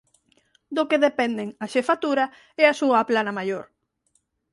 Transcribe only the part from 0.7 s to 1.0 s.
Do